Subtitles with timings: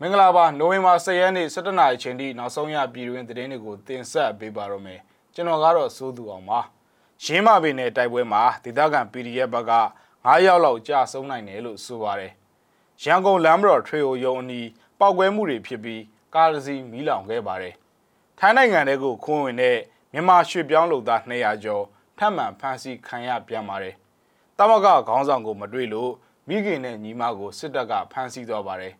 [0.00, 5.00] မင်္ဂလာပါနိုဝင်ဘာ10ရက်နေ့17နာရီချိန်ထိနောက်ဆုံးရပြည်တွင်းသတင်းတွေကိုတင်ဆက်ပေးပါရမယ်
[5.34, 6.60] ကျွန်တော်ကတော့စိုးသူအောင်ပါ
[7.24, 9.72] ရင်းမာပင်နယ်တိုက်ပွဲမှာဒေသခံ PDF ဘက်က
[10.12, 12.32] 9ယောက်လောက်ကြာဆုံးနိုင်တယ်လို့ဆိုပါတယ်
[13.02, 14.68] ရန်ကုန်လမ်းမတော်ထွေအိုရုံအနီး
[14.98, 16.02] ပောက်ကွဲမှုတွေဖြစ်ပြီး
[16.34, 17.74] ကားတစ်စီးမီးလောင်ခဲ့ပါတယ်
[18.38, 19.78] ထိုင်းနိုင်ငံတဲကိုခွန်းဝင်တဲ့
[20.12, 21.84] မြန်မာရွှေပြောင်းလူသား200ကျော်
[22.18, 23.94] ထပ်မံဖမ်းဆီးခံရပြန်ပါတယ်
[24.58, 26.12] တမကခေါင်းဆောင်ကိုမတွေ့လို့
[26.48, 28.94] မိခင်နဲ့ညီမကိုစစ်တပ်ကဖမ်းဆီးသွားပါတယ်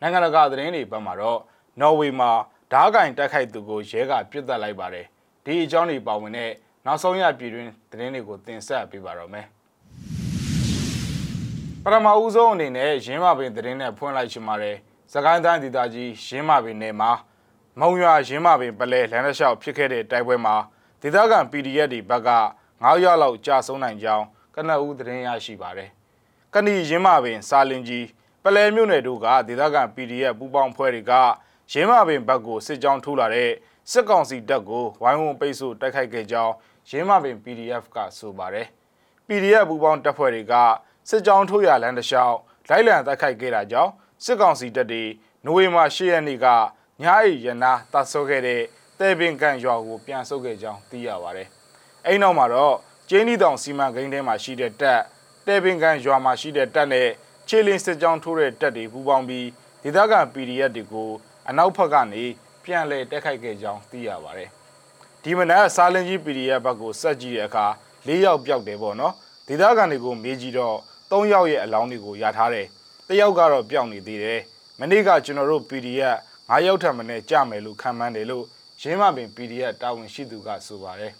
[0.00, 1.40] နိုင်ငံတကာသတင်းတွေဘက်မှာတော့
[1.80, 2.30] နော်ဝေမှာ
[2.72, 5.06] ဓားကင်တက်ခိုက်သူကိုရဲကပြစ်တက်လိုက်ပါတယ်
[5.44, 6.50] ဒီအကြောင်းတွေပါဝင်တဲ့
[6.86, 9.46] နောက်ဆုံးရပြည်တွင်သတင်းတွေကိုတင်ဆက်ပေးပါတော့မယ်
[11.82, 14.76] ပထမဦးဆုံးအနေနဲ့ရင်းမပင်သတင်းနဲ့ဖွင့်လိုက်ချင်ပါတယ်
[15.12, 17.10] စကိုင်းတိုင်းဒေသကြီးရင်းမပင်နယ်မှာ
[17.80, 20.56] မုံရွာရင်းမပင်ပလဲလမ်းတစ်လျှောက်ဖြစ်ခဲ့တဲ့တိုက်ပွဲမှာ
[21.02, 22.30] ဒေသခံ PDF တွေဘက်က
[22.70, 25.90] 9ရောက်လောက်ကြာဆုံးနိုင်ကြောင်းကနအူးသတင်းရရှိပါတယ်
[26.54, 28.04] ကဏီရင်းမပင်စာလင်ကြီး
[28.46, 31.12] ပလဲမြို့နယ်တို့ကဒေသခံ PDF ပူးပေါင်းဖွဲ့တွေက
[31.72, 33.50] ရင်းမပင်ဘက်ကိုစစ်ကြောင်းထိုးလာတဲ့
[33.90, 36.52] စစ်ကောင်စီတပ်ကိုဝိုင်းဝန်းပိတ်ဆို့တိုက်ခိုက်ခဲ့ကြောင်း
[36.90, 38.66] ရင်းမပင် PDF ကဆိုပါတယ်။
[39.28, 40.54] PDF ပူးပေါင်းတပ်ဖွဲ့တွေက
[41.08, 42.36] စစ်ကြောင်းထိုးရလမ်းတစ်လျှောက်
[42.68, 43.90] လိုက်လံတိုက်ခိုက်ခဲ့တာကြောင့်
[44.24, 45.04] စစ်ကောင်စီတပ်တွေ
[45.44, 46.46] နိုဝင်ဘာ10ရက်နေ့က
[47.02, 48.62] ညအိရနာတတ်ဆိုးခဲ့တဲ့
[48.98, 51.48] တဲပင်ကန်ရွာကိုပြန်ဆုတ်ခဲ့ကြောင်းသိရပါတယ်။
[52.06, 52.76] အဲ့နောက်မှာတော့
[53.08, 55.00] ကျင်းဒီတောင်စီမံကိန်းထဲမှာရှိတဲ့တပ်
[55.46, 57.10] တဲပင်ကန်ရွာမှာရှိတဲ့တပ်နဲ့
[57.48, 59.48] ခြေလင်းစစ်ကြောင်းထိုးတဲ့တပ်တွေပူးပေါင်းပြီး
[59.82, 61.10] ဒေသခံ PDF တွေကို
[61.48, 62.24] အနောက်ဘက်ကနေ
[62.64, 64.48] ပြန်လည်တက်ခိုက်ခဲ့ကြောင်းသိရပါတယ်။
[65.22, 67.66] ဒီမနက်စာလင်ကြီး PDF ဘက်ကိုစက်ကြည့်တဲ့အခါ
[68.06, 69.14] ၄ယောက်ပျောက်တယ်ပေါ့နော်။
[69.48, 70.76] ဒေသခံတွေကိုမေးကြည့်တော့
[71.10, 72.66] ၃ယောက်ရဲ့အလောင်းတွေကိုရထားတယ်။
[73.08, 74.40] တစ်ယောက်ကတော့ပျောက်နေသေးတယ်။
[74.80, 76.16] မနေ့ကကျွန်တော်တို့ PDF
[76.50, 78.44] ၅ယောက်ထပ်မနဲ့ကြမယ်လို့ခံမှန်းတယ်လို့
[78.82, 81.12] ရင်းမပင် PDF တာဝန်ရှိသူကဆိုပါတယ်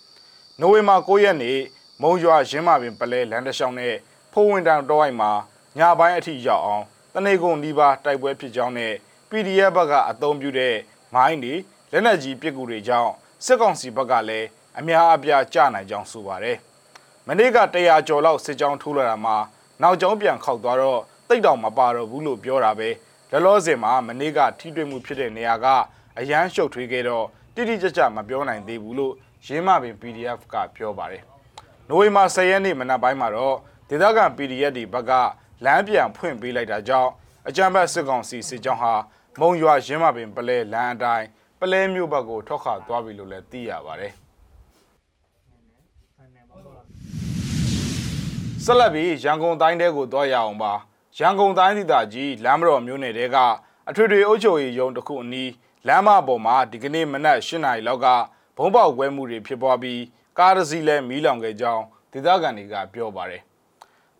[0.60, 1.58] ။နိုဝင်ဘာ9ရက်နေ့
[2.02, 3.94] မုံရွာရင်းမပင်ပလဲလမ်းတစ်လျှောက်နဲ့
[4.32, 5.30] ဖိုးဝင်တောင်တောအိုက်မှာ
[5.78, 6.84] ညပိုင်းအထိရောက်အောင်
[7.14, 8.92] တနေကုန်ဒီပါတိုက်ပွဲဖြစ်ကြောင်းနဲ့
[9.30, 10.74] PDF ဘက်ကအသုံးပြုတဲ့
[11.14, 11.54] မိုင်းတွေ
[11.92, 13.12] လက်နက်ကြီးပစ်ကူတွေကြောင့်
[13.44, 14.48] စစ်ကောင်စီဘက်ကလည်း
[14.78, 16.56] အများအပြားကြနိုင်ကြောင်းဆိုပါတယ်။
[17.26, 19.36] မနေ့က100ကျော်လောက်စစ်ကြောင်းထိုးလာတာမှာ
[19.82, 22.88] နောက်ကျောင်းပြန်ခောက်သွားတော့တိတ်တောင်မပါတော့ဘူးလို့ပြောတာပဲ။
[23.30, 25.66] လောလောဆယ်မှာမနေ့ကထိတွေ့မှုဖြစ်တဲ့နေရာက
[26.18, 29.14] အရန်ရှုပ်ထွေးခဲ့တော့တိတိကျကျမပြောနိုင်သေးဘူးလို့
[29.46, 31.22] ရင်းမပင် PDF ကပြောပါတယ်။
[31.88, 33.56] နိုဝင်ဘာ10ရက်နေ့မနက်ပိုင်းမှာတော့
[33.88, 35.12] ဒေသခံ PDF တွေဘက်က
[35.64, 37.10] လမ်းပြန်ဖွင့်ပေးလိုက်တာကြောင့်
[37.48, 38.94] အကြံဘတ်စစ်ကောင်စီစစ်ကြောင်းဟာ
[39.40, 41.26] မုံရွာရင်းမပင်ပလဲလမ်းအတိုင်း
[41.60, 44.12] ပလဲမြို့ဘက်ကိုထွက်ခွာသွားပြီလို့လည်းသိရပါတယ်
[48.64, 50.72] ဆက်လက်ပြီးရန်ကုန်တိုင်းတဲကိုသွားရအောင်ပါ
[51.18, 53.36] ရန်ကုန်တိုင်းဒေသကြီးလမ်းမတော်မြို့နယ်တဲက
[53.88, 55.50] အထွေထွေအုပ်ချုပ်ရေးရုံးတစ်ခုအနီး
[55.86, 58.06] လမ်းမပေါ်မှာဒီကနေ့မနက်၈နာရီလောက်က
[58.56, 60.00] ဘုံပေါက်ကွဲမှုတွေဖြစ်ပွားပြီး
[60.38, 63.42] ကားတစ်စီးလည်းမီးလောင်ခဲ့ကြောင်းဒေသခံတွေကပြောပါတယ်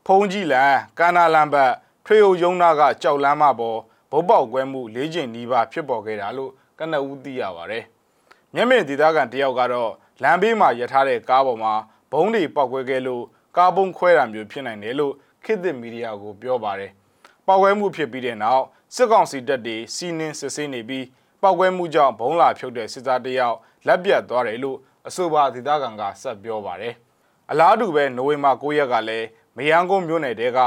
[0.06, 1.72] ဖုံးကြီးလန်ကာနာလန်ဘတ်
[2.06, 3.78] ထွေအိုယုံနာကကြောက်လမ်းမပေါ်
[4.10, 7.84] ဘုတ်ပေါက်ကွဲမှု၄ချိန်နီးပါးဖြစ်ပေါ်ခဲ့တာလို့ကနဦးသိရပါတယ်။
[8.54, 9.90] မျက်မြင်ဒေသခံတယောက်ကတော့
[10.22, 11.74] လမ်းဘေးမှာရထားတဲ့ကားပေါ်မှာ
[12.12, 13.22] ဘုံတွေပောက်ကွဲခဲ့လို့
[13.56, 15.12] ကားပုံခွဲတာမျိုးဖြစ်နိုင်တယ်လို့
[15.44, 16.90] ခေတ်သစ်မီဒီယာကိုပြောပါတယ်။
[17.46, 18.64] ပောက်ကွဲမှုဖြစ်ပြီးတဲ့နောက်
[18.94, 21.06] စစ်ကောင်စီတပ်တွေစီးနင်းစစ်ဆေးနေပြီး
[21.42, 26.94] ပောက်ကွဲမှုကြောင့်ဘုံလာဖြုတ်တဲ့စစ်သားတယောက်လက်ပြတ်သွားတယ်လို့အဆိုပါဒေသခံကဆက်ပြောပါတယ်။
[27.50, 29.26] အလားတူပဲနိုဝင်ဘာ9ရက်ကလည်း
[29.56, 30.58] မယန်းကုန်းမြို့နယ်တဲက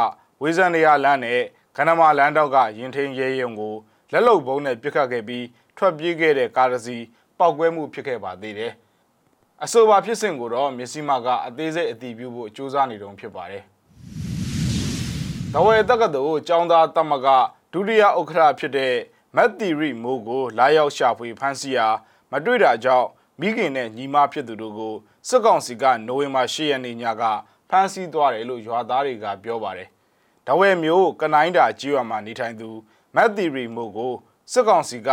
[0.42, 1.42] ဝေဇန်နေရလမ်းနဲ့
[1.76, 3.76] ခန္ဓမာလမ်းတောက်ကရင်ထင်းရဲရုံကို
[4.12, 5.46] လက်လုံဘုံနဲ့ပြစ်ခတ်ခဲ့ပြီး
[5.78, 7.04] ထွက်ပြေးခဲ့တဲ့ကားတစ်စီး
[7.40, 8.72] ပောက်ကွဲမှုဖြစ်ခဲ့ပါသေးတယ်။
[9.64, 13.64] အဆိုပါဖြစ်စဉ်ကိုတော့မြစီမာကအသေးစိတ်အတည်ပြုဖို့ကြိုးစားနေတုန်းဖြစ်ပါတယ်။
[15.54, 17.28] တဝဲတက္ကသိုလ်ကျောင်းသားတမက
[17.74, 18.94] ဒုတိယဥက္ကဋ္ဌဖြစ်တဲ့
[19.36, 21.88] မက်တီရီမိုးကိုလာရောက်ရှာဖွေဖမ်းဆီးရာ
[22.32, 23.08] မတွေ့တာကြောင့်
[23.40, 24.96] မိခင်နဲ့ညီမဖြစ်သူတို့ကို
[25.28, 27.24] စစ်ကောင်စီကနိုဝင်ဘာ10ရက်နေ့ညက
[27.70, 29.90] ဖမ်းဆီးသွားတယ်လို့ရွာသားတွေကပြောပါတယ်။
[30.48, 32.70] ဒဝဲမျိုးကနိုင်းတာကြီးရွာမှာနေထိုင်သူ
[33.16, 34.14] မက်တီရီမိုကို
[34.52, 35.10] စစ်ကောင်စီက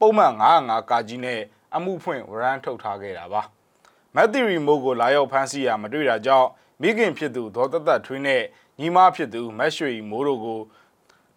[0.00, 1.40] ပုံမှန်905ကာကြီးနဲ့
[1.74, 3.42] အမှုဖွင့်ဝရမ်းထုတ်ထားခဲ့တာပါ။
[4.14, 6.48] မက်တီရီမိုကိုလာရောက်ဖမ်းဆီးရမတွေ့တာကြောင့်
[6.80, 8.42] မိခင်ဖြစ်သူဒေါ်တသက်ထွေးနဲ့
[8.80, 10.60] ညီမဖြစ်သူမက်ရွှေမိုးတို့ကို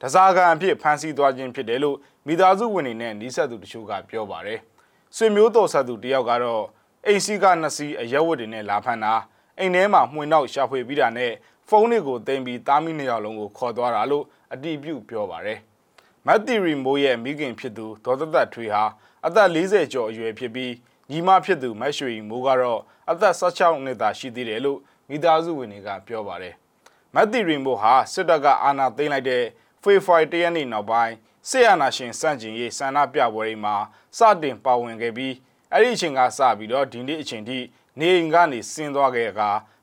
[0.02, 1.98] တစားကန်အဖြစ်ဖမ်းဆီးသွားခြင်းဖြစ်တယ်လို့
[2.28, 4.60] မိသားစုဝင်တွေနဲ့နှိဆက်သူတချို့ကပြောပါတယ်။
[5.16, 6.64] ဆွေမျိုးတော်ဆက်သူတယောက်ကတော့
[7.06, 9.14] အိမ်စီကနှစ်စီးအရက်ဝတ်တွေနဲ့လာဖမ်းတာ
[9.60, 11.32] အိမ်ထဲမှာမှွင်နောက်ရှာဖွေပြီးတာနဲ့
[11.68, 15.60] ဖုန်းတွေကိုတင်ပြီးတားမိနှစ်ယောက်လုံးကိုခေါ်သွားတာလို့အတိပြုပြောပါတယ်။
[16.26, 18.84] မက်တီရီမိုးရဲ့မိခင်ဖြစ်သူဒေါ်သက်သက်ထွေဟာ
[19.26, 20.74] အသက်40ကျော်အရွယ်ဖြစ်ပြီး
[21.12, 22.82] ညီမဖြစ်သူမက်ရွှေမိုးကတော့
[23.12, 26.54] အသက်16နှစ်သာရှိသေးတယ်လို့မိသားစုဝင်တွေကပြောပါတယ်။
[27.16, 29.44] မက်တီရီမိုးဟာစစ်တပ်ကအာဏာသိမ်းလိုက်တဲ့
[29.84, 31.14] ဖေဖော်ဝါရီတရက်နေ့နောက်ပိုင်း
[31.50, 33.76] ဆေးရနာရှင်စန့်ကျင်ရေးဆန္ဒပြပွဲတွေမှာ
[34.18, 35.34] စတင်ပါဝင်ခဲ့ပြီး
[35.72, 37.60] အဲ့ဒီအချိန်ကစပြီးတော့ဒီနေ့အချိန်ထိ
[38.00, 39.42] နေအိမ်ကနေဆင်းသွားခဲ့က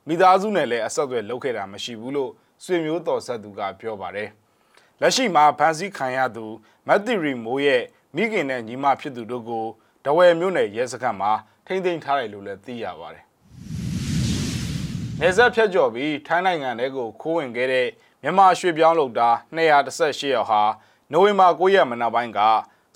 [0.08, 2.30] မိသားစုနဲ့လည်းအဆက်အသွယ်လုပ်ခဲ့တာမရှိဘူးလို့
[2.64, 4.28] ဆွေမျိုးတော်ဆက်သူကပြောပါတယ်
[5.00, 6.46] လက်ရှိမှာဖမ်းဆီးခံရသူ
[6.86, 7.82] မက်သီရီမိုးရဲ့
[8.16, 9.66] မိခင်နဲ့ညီမဖြစ်သူတို့ကို
[10.04, 11.32] တဝယ်မြို့နယ်ရဲစခန်းမှာ
[11.66, 13.24] ထိမ့်သိမ်းထားတယ်လို့လည်းသိရပါတယ်။
[15.20, 17.88] နေဆက်ဖြတ်ကျော်ပြီးထိုင်းနိုင်ငံထဲကိုခိုးဝင်ခဲ့တဲ့
[18.22, 20.62] မြန်မာရွှေပြောင်းလုပ်သား218ယောက်ဟာ
[21.12, 22.40] နိုဝင်ဘာ9ရက်မနက်ပိုင်းက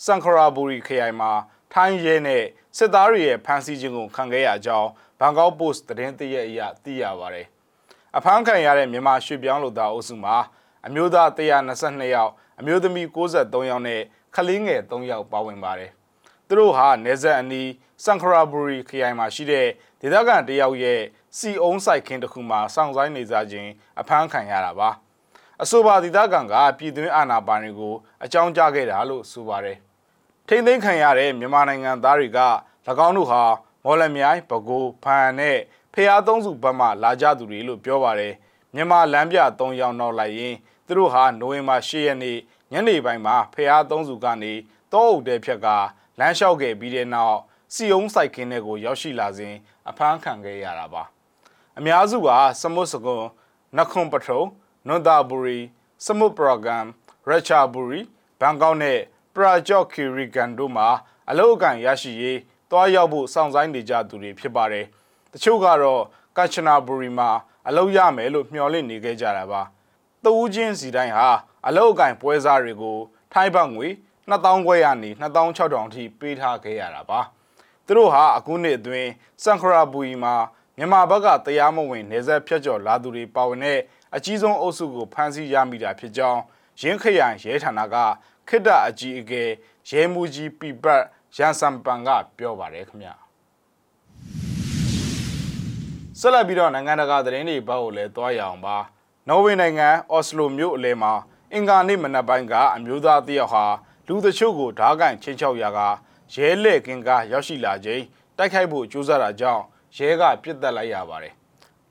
[0.05, 1.31] စန်ခရာဘူရီခရိုင်မှာ
[1.73, 2.45] ထိုင်းရဲနဲ့
[2.77, 4.89] စစ်သားတွေရဲ့ဖမ်းဆီးခြင်းကိုခံခဲ့ရကြောင်း
[5.21, 7.47] ဘန်ကောက်ပို့စ်သတင်းတရက်အရသိရပါတယ်။
[8.17, 10.37] အဖမ်းခံရတဲ့မြန်မာရွှေပြောင်းလုပ်သားအုပ်စုမှာ
[10.87, 14.03] အမျိုးသား122ယောက်အမျိုးသမီး63ယောက်နဲ့
[14.37, 15.91] ကလေးငယ်3ယောက်ပါဝင်ပါတယ်။
[16.47, 17.71] သူတို့ဟာနေဆက်အနီး
[18.05, 19.67] စန်ခရာဘူရီခရိုင်မှာရှိတဲ့
[20.01, 21.01] ဒေသခံတယောက်ရဲ့
[21.39, 23.71] စီအုံးဆိုင်ခင်းတစ်ခုမှာစောင့်ဆိုင်နေကြခြင်း
[24.01, 24.91] အဖမ်းခံရတာပါ။
[25.63, 27.95] အဆိုပါဒေသခံကပြည်တွင်းအာဏာပိုင်တွေကို
[28.25, 29.79] အကြောင်းကြားခဲ့တာလို့ဆိုပါတယ်။
[30.51, 32.41] ထိမ့်သိမ်းခံရတဲ့မြန်မာနိုင်ငံသားတွေက၎
[33.07, 33.43] င်းတို့ဟာ
[33.85, 35.59] မော်လမြိုင်ဘကိုဖန်နဲ့
[35.95, 38.35] ဖျားသုံးစုဘက်မှလာကြသူတွေလို့ပြောပါတယ်
[38.75, 40.55] မြန်မာလမ်းပြ3ယောက်နောက်လိုက်ရင်
[40.87, 42.39] သူတို့ဟာနိုဝင်ဘာ10ရက်နေ့
[42.73, 44.53] ညနေပိုင်းမှာဖျားသုံးစုကနေ
[44.93, 45.67] တောအုပ်တဲဖြက်က
[46.19, 47.39] လမ်းလျှောက်ခဲ့ပြီးတဲ့နောက်
[47.75, 49.55] စီယုံစိုက်ခင်းတွေကိုရောက်ရှိလာစဉ်
[49.89, 51.03] အဖမ်းခံခဲ့ရတာပါ
[51.79, 52.29] အများစုက
[52.63, 53.25] စမုတ်စကွန်
[53.77, 54.43] နခွန်ပထုံ
[54.87, 55.59] နွန်တာဘူရီ
[56.07, 56.87] စမုတ်ပရိုဂရမ်
[57.29, 58.01] ရချာဘူရီ
[58.41, 60.89] ဘန်ကောက်နဲ့ပ ရာဂျော့ခီရီကန်တို့မှာ
[61.31, 62.39] အလောက်အကန်ရရှိရေး
[62.71, 64.87] တွားရောက်ဖို့စောင့်ဆိုင်နေကြသူတွေဖြစ်ပါတယ်။
[65.33, 66.03] တချို့ကတော့
[66.37, 67.31] ကချနာဘူရီမှာ
[67.69, 69.63] အလုပ်ရမယ်လို့မျှော်လင့်နေခဲ့ကြတာပါ။
[70.25, 71.29] တဦးချင်းစီတိုင်းဟာ
[71.67, 72.99] အလောက်အကင်ပွဲစားတွေကို
[73.33, 73.87] ထိုင်းဘတ်ငွေ
[74.31, 77.21] 2000ခွဲရနေ2600အထိပေးထားခဲ့ရတာပါ။
[77.87, 79.11] သူတို့ဟာအခုနှစ်အတွင်း
[79.43, 80.35] စန်ခရာဘူရီမှာ
[80.77, 83.81] မြန်မာဘက်ကတရားမဝင်နေဆက်ဖြတ်ကျော်လာသူတွေပါဝင်တဲ့
[84.17, 86.41] အကြီးဆုံးအုပ်စုကိုဖမ်းဆီးရမိတာဖြစ်ကြောင်း
[86.81, 87.97] ရင်းခရိုင်ရဲဌာနက
[88.49, 89.43] ခိတ္တအကြီးအကဲ
[89.89, 91.03] ရဲမူကြီးပီပတ်
[91.37, 93.11] ရန်စံပန်ကပြောပါတယ်ခင်ဗျ
[96.21, 98.77] ဆက်လက်ပြီးတော့နိုင်ငံတကာသတင်းတွေဘက်ကိုလည်းသွားရအောင်ပါ
[99.29, 101.13] နော်ဝေနိုင်ငံအော်စလိုမြို့အလဲမှာ
[101.53, 103.65] အင်္ဂါနေ့မနက်ပိုင်းကအမျိုးသားတယောက်ဟာ
[104.07, 105.81] လူတချို့ကိုဓားကန်ချင်းချောက်ရာက
[106.35, 108.03] ရဲလေကင်ကရောက်ရှိလာချိန်
[108.37, 109.63] တိုက်ခိုက်ဖို့ကြိုးစားတာကြောင့်
[109.97, 111.35] ရဲကပြစ်တက်လိုက်ရပါတယ်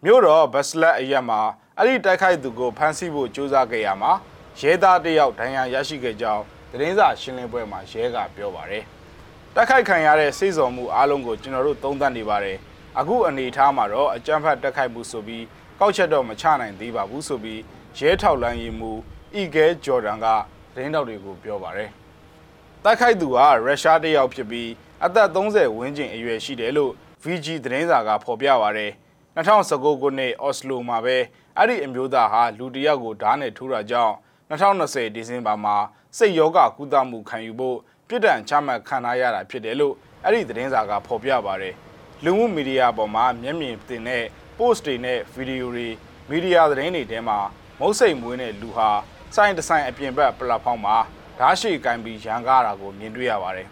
[0.03, 1.39] မြို့တော်ဘတ်စလက်အရက်မှာ
[1.77, 4.12] အဲ့ဒီတိုက်ခိုက်သူကိုဖမ်းဆီးဖို့ကြိုးစားခဲ့ရမှာ
[4.59, 8.83] ရဲသားတယောက်ဒဏ်ရာရရှိခဲ့ကြောင်းသတင်းစာရှင်းလင်းပွဲမှာရဲကပြောပါတယ်
[9.56, 12.57] တိုက်ခိုက်ခံရတဲ့စိတ်စော်မှုအားလုံးကိုကျွန်တော်တို့သုံးသပ်နေပါတယ်
[13.00, 15.44] အခုအနေအထားမှာတော့အကြမ်းဖက်တိုက်ခိုက်မှုဆိုပြီး
[15.80, 17.62] ကောက်ချက်တော့မချနိုင်သေးပါဘူးဆိုပြီး
[17.98, 18.92] ရဲထောက်လန်းရေးမှု
[19.33, 20.25] အီဂဲဂျော်ဒန်က
[20.74, 21.89] သတင်းတောက်တွေကိုပြောပါတယ်
[22.83, 24.69] တိုက်ခိုက်သူကရုရှားတယောက်ဖြစ်ပြီး
[25.06, 26.92] အသက်30ဝန်းကျင်အရွယ်ရှိတယ်လို့
[27.24, 28.92] VG သတင်းစာကဖော်ပြပါတယ်
[29.36, 31.18] 2019ခုနှစ်အော်စလိုမှာပဲ
[31.57, 34.15] အဲ့ဒီအမျိုးသားဟာလူတယောက်ကိုဓာတ်နဲ့ထိုးတာကြောင့်
[34.50, 35.76] 2020ဒီဇင်ဘာမှာ
[36.18, 37.78] စိတ်ယောဂကုသမှုခံယူဖို့
[38.08, 41.76] ပြစ်ဒဏ်ချမှတ်ခံရတာဖြစ်တယ်လို့အဲ့ဒီသတင်းစာကဖော်ပြပါတယ်
[42.24, 44.24] လူမှုမီဒီယာပေါ်မှာမျက်မြင်တင်တဲ့
[44.58, 45.88] post တွေနဲ့ဗီဒီယိုတွေ
[46.30, 47.38] မီဒီယာသတင်းတွေထဲမှာ
[47.80, 48.90] မုတ်စိတ်မွေးတဲ့လူဟာ
[49.36, 50.96] စိုင်းတဆိုင်အပြင်ဘက်ပလက်ဖောင်းမှာ
[51.40, 53.68] ဓာတ်ရှိကင်ပြီးရန်ကားတာကိုမြင်တွေ့ရပါတယ်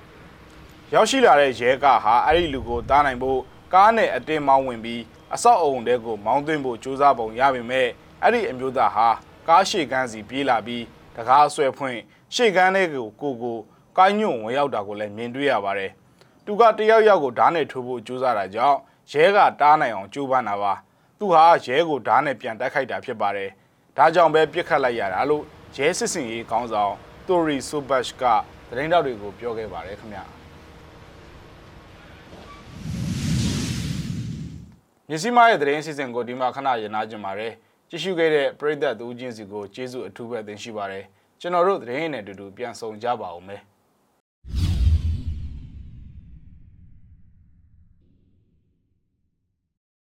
[0.93, 3.39] ရောက်ရှိလာတဲ့ရဲကဟာအဲ့ဒီလူကိုတားနိုင်ဖို့
[3.73, 5.01] ကားနဲ့အတင်းမောင်းဝင်ပြီး
[5.33, 7.87] အဆောက်အုံတဲကိုမောင်းသွင်းဖို့ကြိုးစားပုံရပေမဲ့
[8.21, 9.09] အဲ့ဒီအမျိုးသားဟာ
[9.47, 10.83] ကားရှေ့ကန်းစီပြေးလာပြီး
[11.15, 11.99] တကားဆွဲဖွင့်
[12.35, 13.57] ရှေ့ကန်းလေးကိုကိုကို
[13.97, 15.91] ကိုင်းညွန့်ဝင်ရောက်တာကိုလည်းမြင်တွေ့ရပါတယ်။
[16.45, 18.77] သူကတယောက်ယောက်ကိုဓာတ်နဲ့ထိုးဖို့ကြိုးစားတာကြောင့်
[19.11, 20.73] ရဲကတားနိုင်အောင်ကြိုးပမ်းတာပါ။
[21.19, 23.49] သူဟာရဲကိုဓာတ်နဲ့ပြန်တိုက်ခိုက်တာဖြစ်ပါတယ်။
[23.97, 25.43] ဒါကြောင့်ပဲပြစ်ခတ်လိုက်ရတာလို့
[25.77, 26.93] ရဲစစ်စင်ရေးခေါင်းဆောင်
[27.27, 28.23] တိုရီဆိုဘတ်က
[28.69, 30.23] သတင်းတောက်တွေကိုပြောခဲ့ပါတယ်ခင်ဗျာ။
[35.09, 37.53] မြစီမားရဲ့သတင်းအစီအစဉ်ကိုဒီမှာခဏရနာကြပါရယ်
[37.89, 41.05] ကြည့်ရှုခဲ့တဲ့ပရိသတ်သူချင်းစီကိုကျေးဇူးအထူးပဲတင်ရှိပါရယ်
[41.41, 43.61] ကျွန်တော်တို့သတင်းနဲ့အတူတူပြန်ဆောင်ကြပါဦးမယ်။